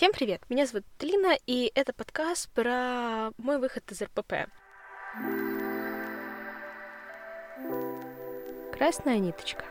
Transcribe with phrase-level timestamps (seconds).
[0.00, 0.40] Всем привет!
[0.48, 4.48] Меня зовут Лина, и это подкаст про мой выход из РПП.
[8.72, 9.62] Красная ниточка.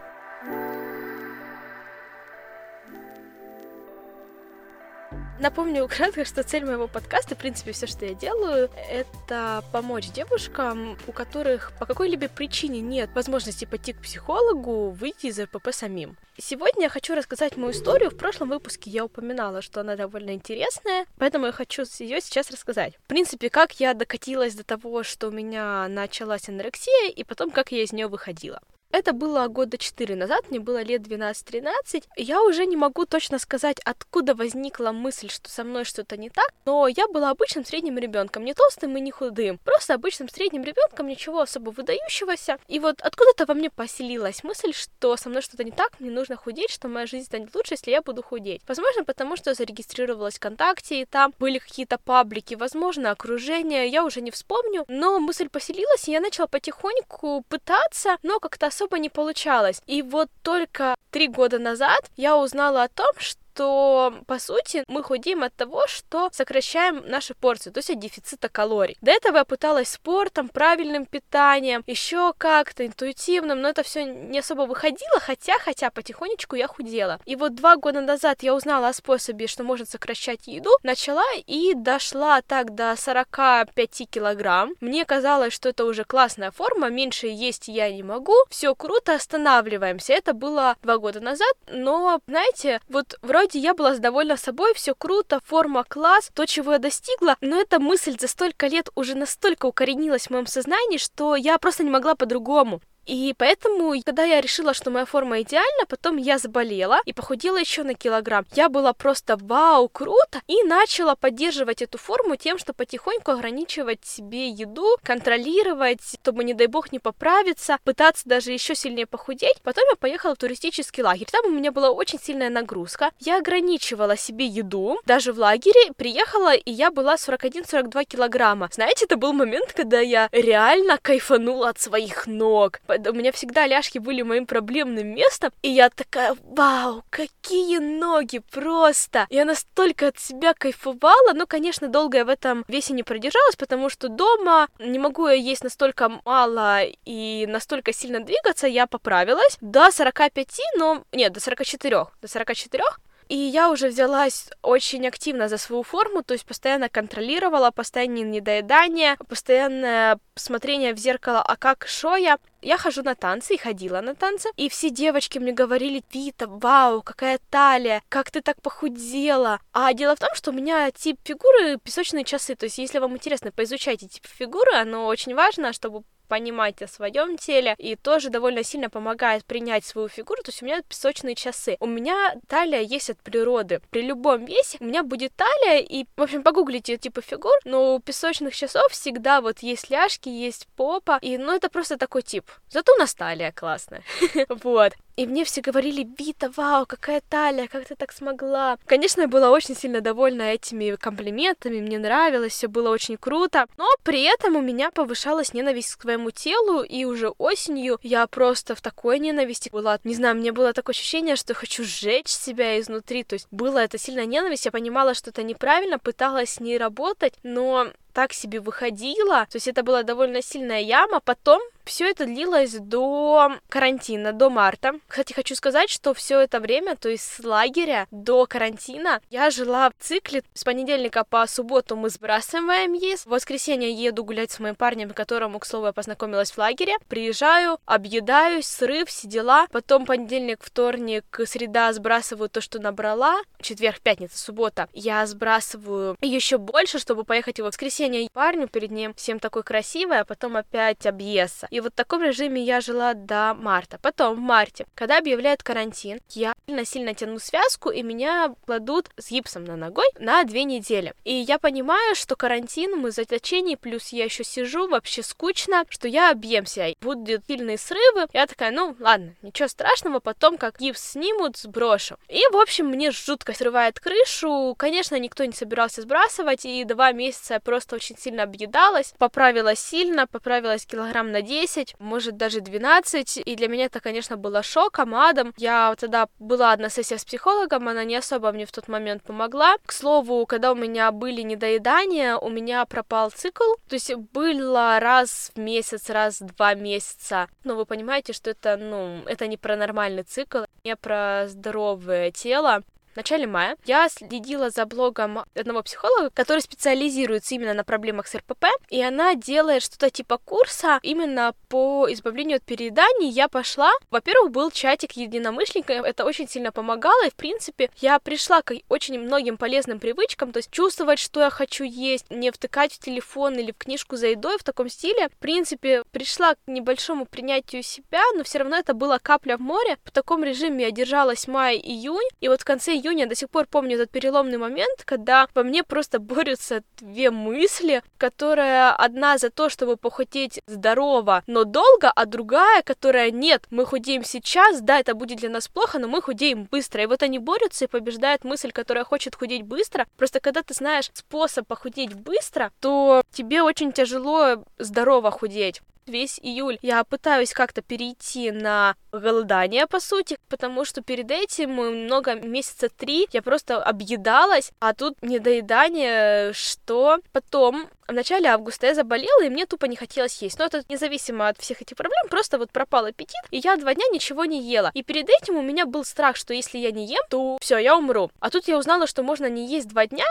[5.40, 10.98] Напомню кратко, что цель моего подкаста, в принципе, все, что я делаю, это помочь девушкам,
[11.08, 16.18] у которых по какой-либо причине нет возможности пойти к психологу, выйти из РПП самим.
[16.38, 18.12] Сегодня я хочу рассказать мою историю.
[18.12, 22.96] В прошлом выпуске я упоминала, что она довольно интересная, поэтому я хочу ее сейчас рассказать.
[23.06, 27.72] В принципе, как я докатилась до того, что у меня началась анорексия, и потом, как
[27.72, 28.62] я из нее выходила.
[28.92, 32.06] Это было года 4 назад, мне было лет 12-13.
[32.18, 36.52] Я уже не могу точно сказать, откуда возникла мысль, что со мной что-то не так,
[36.66, 41.08] но я была обычным средним ребенком, не толстым и не худым, просто обычным средним ребенком,
[41.08, 42.58] ничего особо выдающегося.
[42.68, 46.36] И вот откуда-то во мне поселилась мысль, что со мной что-то не так, мне нужно
[46.36, 48.64] худеть, что моя жизнь станет лучше, если я буду худеть.
[48.68, 54.22] Возможно, потому что я зарегистрировалась ВКонтакте, и там были какие-то паблики, возможно, окружение, я уже
[54.22, 59.82] не вспомню, но мысль поселилась, и я начала потихоньку пытаться, но как-то особо не получалось.
[59.88, 65.04] И вот только три года назад я узнала о том, что что, по сути, мы
[65.04, 68.98] худеем от того, что сокращаем наши порции, то есть от дефицита калорий.
[69.02, 74.62] До этого я пыталась спортом, правильным питанием, еще как-то интуитивным, но это все не особо
[74.62, 77.20] выходило, хотя, хотя потихонечку я худела.
[77.26, 81.74] И вот два года назад я узнала о способе, что можно сокращать еду, начала и
[81.74, 84.74] дошла так до 45 килограмм.
[84.80, 90.14] Мне казалось, что это уже классная форма, меньше есть я не могу, все круто, останавливаемся.
[90.14, 94.94] Это было два года назад, но, знаете, вот вроде вроде я была довольна собой, все
[94.94, 99.66] круто, форма класс, то, чего я достигла, но эта мысль за столько лет уже настолько
[99.66, 102.80] укоренилась в моем сознании, что я просто не могла по-другому.
[103.10, 107.82] И поэтому, когда я решила, что моя форма идеальна, потом я заболела и похудела еще
[107.82, 108.46] на килограмм.
[108.54, 114.50] Я была просто вау, круто, и начала поддерживать эту форму тем, что потихоньку ограничивать себе
[114.50, 119.60] еду, контролировать, чтобы, не дай бог, не поправиться, пытаться даже еще сильнее похудеть.
[119.64, 121.30] Потом я поехала в туристический лагерь.
[121.32, 123.10] Там у меня была очень сильная нагрузка.
[123.20, 128.70] Я ограничивала себе еду, даже в лагере приехала, и я была 41-42 килограмма.
[128.72, 134.00] Знаете, это был момент, когда я реально кайфанула от своих ног у меня всегда ляжки
[134.00, 139.28] были моим проблемным местом, и я такая, вау, какие ноги просто!
[139.30, 143.90] Я настолько от себя кайфовала, но, конечно, долго я в этом весе не продержалась, потому
[143.90, 149.92] что дома не могу я есть настолько мало и настолько сильно двигаться, я поправилась до
[149.92, 152.84] 45, но, нет, до 44, до 44,
[153.30, 159.18] и я уже взялась очень активно за свою форму, то есть постоянно контролировала, постоянное недоедание,
[159.28, 162.40] постоянное смотрение в зеркало, а как шо я.
[162.62, 167.04] Я хожу на танцы и ходила на танцы, и все девочки мне говорили, Вита, вау,
[167.04, 169.60] какая талия, как ты так похудела.
[169.72, 173.14] А дело в том, что у меня тип фигуры песочные часы, то есть если вам
[173.14, 178.64] интересно, поизучайте тип фигуры, оно очень важно, чтобы понимать о своем теле и тоже довольно
[178.64, 180.42] сильно помогает принять свою фигуру.
[180.44, 181.76] То есть у меня песочные часы.
[181.80, 183.82] У меня талия есть от природы.
[183.90, 188.00] При любом весе у меня будет талия, и, в общем, погуглите типа фигур, но у
[188.00, 192.46] песочных часов всегда вот есть ляжки, есть попа, и, ну, это просто такой тип.
[192.70, 194.04] Зато у нас талия классная.
[194.64, 194.94] Вот.
[195.20, 198.78] И мне все говорили, Вита, вау, какая талия, как ты так смогла.
[198.86, 203.68] Конечно, я была очень сильно довольна этими комплиментами, мне нравилось, все было очень круто.
[203.78, 208.76] Но при этом у меня повышалась ненависть к своему телу, и уже осенью я просто
[208.76, 210.00] в такой ненависти была.
[210.06, 213.26] Не знаю, мне было такое ощущение, что хочу сжечь себя изнутри.
[213.26, 217.34] То есть было это сильная ненависть, я понимала, что это неправильно, пыталась с ней работать,
[217.44, 219.46] но так себе выходила.
[219.50, 221.20] То есть это была довольно сильная яма.
[221.20, 225.00] Потом все это длилось до карантина, до марта.
[225.08, 229.90] Кстати, хочу сказать, что все это время, то есть с лагеря до карантина, я жила
[229.90, 230.44] в цикле.
[230.54, 233.26] С понедельника по субботу мы сбрасываем АМЕС.
[233.26, 236.96] В воскресенье еду гулять с моим парнем, которому, к слову, я познакомилась в лагере.
[237.08, 239.68] Приезжаю, объедаюсь, срыв, все дела.
[239.72, 243.42] Потом понедельник, вторник, среда сбрасываю то, что набрала.
[243.62, 244.88] Четверг, пятница, суббота.
[244.94, 247.99] Я сбрасываю еще больше, чтобы поехать в воскресенье
[248.34, 249.14] парню перед ним.
[249.16, 251.68] Всем такой красивый, а потом опять объесса.
[251.70, 254.00] И вот в таком режиме я жила до марта.
[254.02, 259.66] Потом в марте, когда объявляют карантин, я сильно-сильно тяну связку, и меня кладут с гипсом
[259.66, 261.14] на ногой на две недели.
[261.24, 266.08] И я понимаю, что карантин, мы в заточении, плюс я еще сижу, вообще скучно, что
[266.08, 268.28] я объемся, будут сильные срывы.
[268.34, 272.18] Я такая, ну ладно, ничего страшного, потом как гипс снимут, сброшу.
[272.28, 274.76] И, в общем, мне жутко срывает крышу.
[274.78, 279.80] Конечно, никто не собирался сбрасывать, и два месяца я просто просто очень сильно объедалась, поправилась
[279.80, 285.16] сильно, поправилась килограмм на 10, может даже 12, и для меня это, конечно, было шоком,
[285.16, 285.54] адом.
[285.58, 289.78] Я тогда была одна сессия с психологом, она не особо мне в тот момент помогла.
[289.86, 295.52] К слову, когда у меня были недоедания, у меня пропал цикл, то есть было раз
[295.56, 297.48] в месяц, раз в два месяца.
[297.64, 302.84] Но вы понимаете, что это, ну, это не про нормальный цикл, не про здоровое тело
[303.20, 308.66] начале мая я следила за блогом одного психолога, который специализируется именно на проблемах с РПП,
[308.90, 313.30] и она делает что-то типа курса именно по избавлению от перееданий.
[313.30, 318.62] Я пошла, во-первых, был чатик единомышленников, это очень сильно помогало, и, в принципе, я пришла
[318.62, 323.00] к очень многим полезным привычкам, то есть чувствовать, что я хочу есть, не втыкать в
[323.00, 325.28] телефон или в книжку за едой в таком стиле.
[325.28, 329.98] В принципе, пришла к небольшому принятию себя, но все равно это была капля в море.
[330.06, 333.96] В таком режиме я держалась май-июнь, и вот в конце июня до сих пор помню
[333.96, 339.98] этот переломный момент, когда во мне просто борются две мысли, которая одна за то, чтобы
[339.98, 345.50] похудеть здорово, но долго, а другая, которая нет, мы худеем сейчас, да, это будет для
[345.50, 347.04] нас плохо, но мы худеем быстро.
[347.04, 350.08] И вот они борются и побеждает мысль, которая хочет худеть быстро.
[350.18, 356.78] Просто когда ты знаешь способ похудеть быстро, то тебе очень тяжело здорово худеть весь июль
[356.82, 363.28] я пытаюсь как-то перейти на голодание, по сути, потому что перед этим много месяца три
[363.32, 369.66] я просто объедалась, а тут недоедание, что потом в начале августа я заболела, и мне
[369.66, 370.58] тупо не хотелось есть.
[370.60, 374.06] Но это независимо от всех этих проблем, просто вот пропал аппетит, и я два дня
[374.12, 374.92] ничего не ела.
[374.94, 377.96] И перед этим у меня был страх, что если я не ем, то все, я
[377.96, 378.32] умру.
[378.40, 380.26] А тут я узнала, что можно не есть два дня,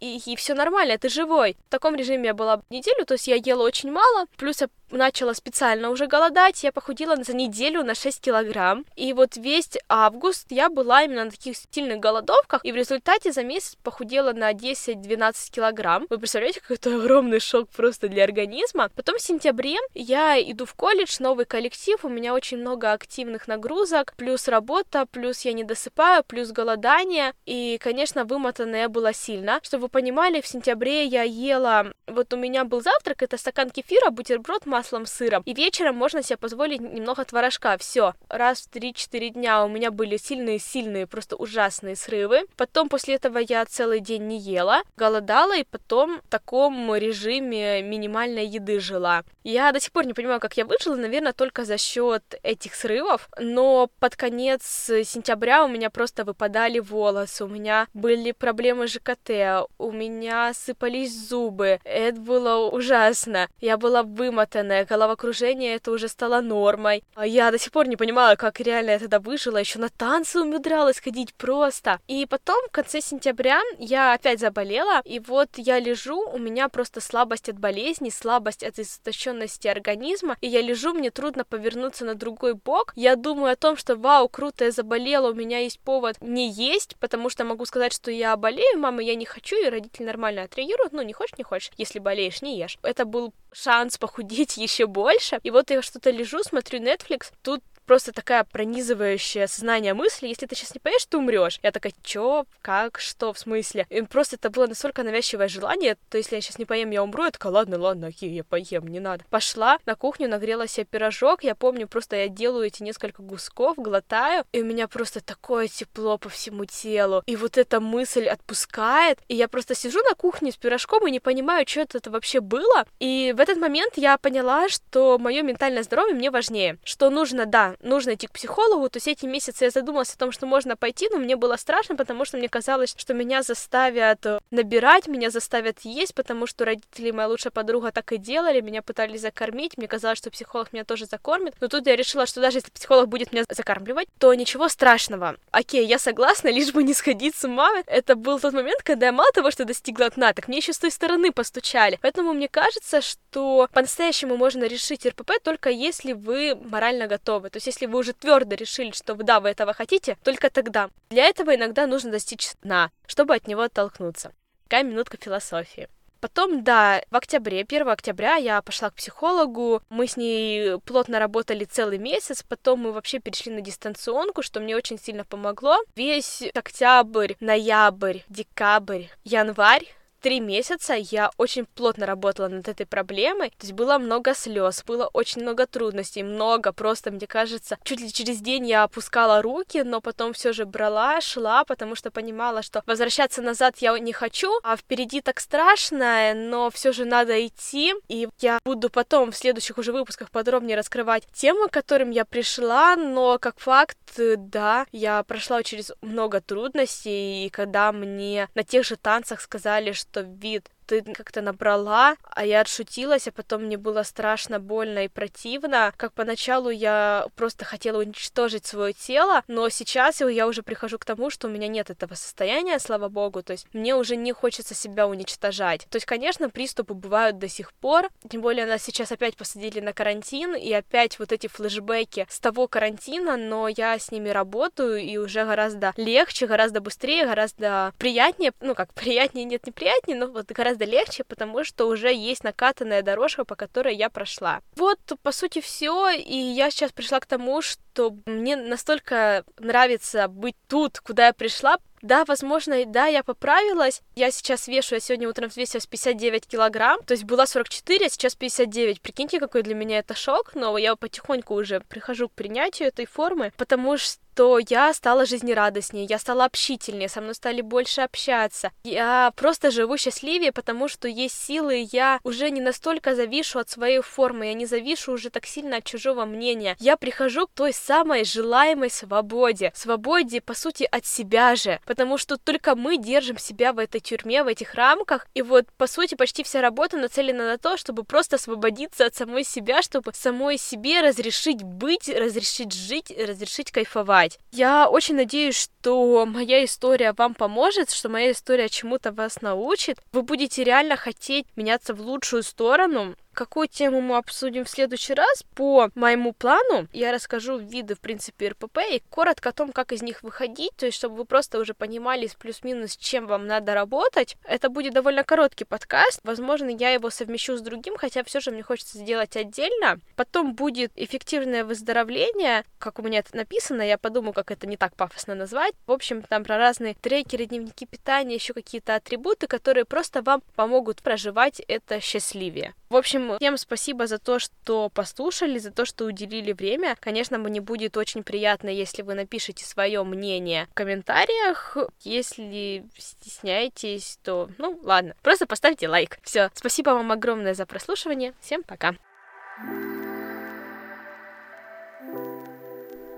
[0.00, 1.56] и, и все нормально, ты живой.
[1.68, 5.34] В таком режиме я была неделю, то есть я ела очень мало, плюс я начала
[5.34, 8.84] специально уже голодать, я похудела за неделю на 6 килограмм.
[8.96, 13.44] И вот весь август я была именно на таких сильных голодовках, и в результате за
[13.44, 16.06] месяц похудела на 10-12 килограмм.
[16.10, 18.90] Вы представляете, какой это огромный шок просто для организма.
[18.94, 24.14] Потом в сентябре я иду в колледж, новый коллектив, у меня очень много активных нагрузок,
[24.16, 29.60] плюс работа, плюс я не досыпаю, плюс голодание, и, конечно, вымотанная была сильно.
[29.62, 34.10] Чтобы вы понимали, в сентябре я ела, вот у меня был завтрак, это стакан кефира,
[34.10, 35.42] бутерброд, маслом, сыром.
[35.44, 37.76] И вечером можно себе позволить немного творожка.
[37.78, 38.14] Все.
[38.28, 42.46] Раз в 3-4 дня у меня были сильные-сильные, просто ужасные срывы.
[42.56, 48.46] Потом после этого я целый день не ела, голодала, и потом в таком режиме минимальной
[48.46, 49.24] еды жила.
[49.42, 53.28] Я до сих пор не понимаю, как я выжила, наверное, только за счет этих срывов,
[53.40, 59.68] но под конец сентября у меня просто выпадали волосы, у меня были проблемы с ЖКТ,
[59.78, 63.48] у меня сыпались зубы, это было ужасно.
[63.60, 67.02] Я была вымотана, постоянное головокружение, это уже стало нормой.
[67.14, 70.40] А я до сих пор не понимала, как реально я тогда выжила, еще на танцы
[70.40, 72.00] умудрялась ходить просто.
[72.08, 77.00] И потом, в конце сентября, я опять заболела, и вот я лежу, у меня просто
[77.00, 82.54] слабость от болезни, слабость от истощенности организма, и я лежу, мне трудно повернуться на другой
[82.54, 82.92] бок.
[82.96, 86.96] Я думаю о том, что вау, круто, я заболела, у меня есть повод не есть,
[87.00, 90.92] потому что могу сказать, что я болею, мама, я не хочу, и родители нормально отреагируют,
[90.92, 92.78] ну, не хочешь, не хочешь, если болеешь, не ешь.
[92.82, 95.38] Это был шанс похудеть еще больше.
[95.42, 100.54] И вот я что-то лежу, смотрю Netflix, тут просто такая пронизывающая сознание мысли, если ты
[100.54, 101.58] сейчас не поешь, ты умрешь.
[101.62, 103.86] Я такая, чё, как, что, в смысле?
[103.88, 107.24] И просто это было настолько навязчивое желание, то если я сейчас не поем, я умру,
[107.24, 109.24] я такая, ладно, ладно, окей, я поем, не надо.
[109.30, 114.44] Пошла на кухню, нагрела себе пирожок, я помню, просто я делаю эти несколько гусков, глотаю,
[114.52, 119.34] и у меня просто такое тепло по всему телу, и вот эта мысль отпускает, и
[119.34, 123.32] я просто сижу на кухне с пирожком и не понимаю, что это, вообще было, и
[123.34, 128.14] в этот момент я поняла, что мое ментальное здоровье мне важнее, что нужно, да, нужно
[128.14, 131.18] идти к психологу, то есть эти месяцы я задумалась о том, что можно пойти, но
[131.18, 136.14] мне было страшно, потому что мне казалось, что меня заставят э, набирать, меня заставят есть,
[136.14, 140.30] потому что родители моя лучшая подруга так и делали, меня пытались закормить, мне казалось, что
[140.30, 144.08] психолог меня тоже закормит, но тут я решила, что даже если психолог будет меня закармливать,
[144.18, 145.36] то ничего страшного.
[145.50, 147.70] Окей, я согласна, лишь бы не сходить с ума.
[147.86, 150.78] Это был тот момент, когда я мало того, что достигла дна, так мне еще с
[150.78, 151.98] той стороны постучали.
[152.02, 157.50] Поэтому мне кажется, что по-настоящему можно решить РПП только если вы морально готовы.
[157.50, 160.90] То есть если вы уже твердо решили, что да, вы этого хотите, только тогда.
[161.10, 164.32] Для этого иногда нужно достичь дна, чтобы от него оттолкнуться.
[164.64, 165.88] Такая минутка философии.
[166.20, 171.64] Потом, да, в октябре, 1 октября я пошла к психологу, мы с ней плотно работали
[171.64, 175.76] целый месяц, потом мы вообще перешли на дистанционку, что мне очень сильно помогло.
[175.94, 179.84] Весь октябрь, ноябрь, декабрь, январь
[180.20, 185.08] три месяца я очень плотно работала над этой проблемой, то есть было много слез, было
[185.12, 190.00] очень много трудностей, много просто, мне кажется, чуть ли через день я опускала руки, но
[190.00, 194.76] потом все же брала, шла, потому что понимала, что возвращаться назад я не хочу, а
[194.76, 199.92] впереди так страшно, но все же надо идти, и я буду потом в следующих уже
[199.92, 205.92] выпусках подробнее раскрывать темы, к которым я пришла, но как факт, да, я прошла через
[206.00, 212.16] много трудностей, и когда мне на тех же танцах сказали, что вид ты как-то набрала,
[212.24, 215.92] а я отшутилась, а потом мне было страшно, больно и противно.
[215.96, 221.28] Как поначалу я просто хотела уничтожить свое тело, но сейчас я уже прихожу к тому,
[221.28, 225.06] что у меня нет этого состояния, слава богу, то есть мне уже не хочется себя
[225.06, 225.86] уничтожать.
[225.90, 229.92] То есть, конечно, приступы бывают до сих пор, тем более нас сейчас опять посадили на
[229.92, 235.18] карантин, и опять вот эти флешбеки с того карантина, но я с ними работаю, и
[235.18, 240.46] уже гораздо легче, гораздо быстрее, гораздо приятнее, ну как приятнее, нет, не приятнее, но вот
[240.46, 244.60] гораздо гораздо легче, потому что уже есть накатанная дорожка, по которой я прошла.
[244.76, 250.56] Вот, по сути, все, и я сейчас пришла к тому, что мне настолько нравится быть
[250.68, 254.02] тут, куда я пришла, да, возможно, да, я поправилась.
[254.14, 258.36] Я сейчас вешу, я сегодня утром взвесилась 59 килограмм, то есть была 44, а сейчас
[258.36, 259.00] 59.
[259.00, 263.52] Прикиньте, какой для меня это шок, но я потихоньку уже прихожу к принятию этой формы,
[263.56, 268.70] потому что что я стала жизнерадостнее, я стала общительнее, со мной стали больше общаться.
[268.84, 274.00] Я просто живу счастливее, потому что есть силы, я уже не настолько завишу от своей
[274.00, 276.76] формы, я не завишу уже так сильно от чужого мнения.
[276.78, 279.72] Я прихожу к той самой желаемой свободе.
[279.74, 284.44] Свободе, по сути, от себя же, потому что только мы держим себя в этой тюрьме,
[284.44, 288.36] в этих рамках, и вот, по сути, почти вся работа нацелена на то, чтобы просто
[288.36, 294.40] освободиться от самой себя, чтобы самой себе разрешить быть, разрешить жить, разрешить кайфовать читать.
[294.52, 299.98] Я очень надеюсь, что моя история вам поможет, что моя история чему-то вас научит.
[300.12, 305.44] Вы будете реально хотеть меняться в лучшую сторону, Какую тему мы обсудим в следующий раз?
[305.54, 310.02] По моему плану я расскажу виды, в принципе, РПП и коротко о том, как из
[310.02, 314.36] них выходить, то есть чтобы вы просто уже понимали плюс-минус, чем вам надо работать.
[314.42, 318.64] Это будет довольно короткий подкаст, возможно, я его совмещу с другим, хотя все же мне
[318.64, 320.00] хочется сделать отдельно.
[320.16, 324.96] Потом будет эффективное выздоровление, как у меня это написано, я подумаю, как это не так
[324.96, 325.74] пафосно назвать.
[325.86, 331.02] В общем, там про разные трекеры, дневники питания, еще какие-то атрибуты, которые просто вам помогут
[331.02, 332.74] проживать это счастливее.
[332.88, 336.96] В общем, всем спасибо за то, что послушали, за то, что уделили время.
[337.00, 341.76] Конечно, мне будет очень приятно, если вы напишите свое мнение в комментариях.
[342.00, 346.18] Если стесняетесь, то, ну, ладно, просто поставьте лайк.
[346.22, 348.34] Все, спасибо вам огромное за прослушивание.
[348.40, 348.94] Всем пока.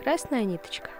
[0.03, 0.91] Красная ниточка.